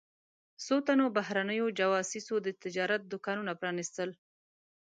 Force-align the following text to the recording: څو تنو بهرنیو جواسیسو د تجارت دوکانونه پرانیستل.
څو 0.65 0.75
تنو 0.87 1.05
بهرنیو 1.17 1.65
جواسیسو 1.79 2.35
د 2.41 2.47
تجارت 2.63 3.01
دوکانونه 3.11 3.51
پرانیستل. 3.61 4.09